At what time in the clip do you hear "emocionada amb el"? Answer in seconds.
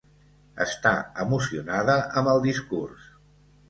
1.27-2.45